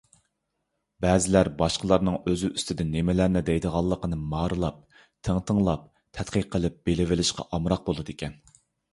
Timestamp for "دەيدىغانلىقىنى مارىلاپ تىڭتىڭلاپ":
3.49-5.83